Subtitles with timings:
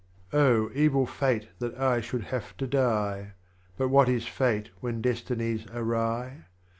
[0.33, 3.33] Oh, evil Fate that I should have to die!
[3.77, 6.45] But what is Fate when Destiny 's awry